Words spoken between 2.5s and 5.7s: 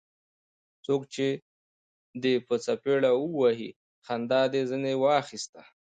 څپېړه ووهي؛ خندا دي ځني واخسته.